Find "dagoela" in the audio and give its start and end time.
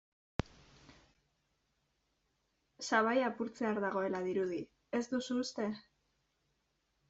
3.87-4.25